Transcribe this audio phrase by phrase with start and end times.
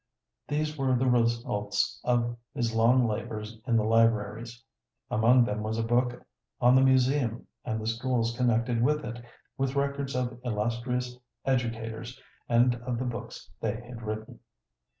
[0.47, 4.63] These were the results of his long labors in the libraries.
[5.11, 6.25] Among them was a book
[6.59, 9.23] on the Museum and the schools connected with it,
[9.59, 12.19] with records of illustrious educators
[12.49, 14.39] and of the books they had written.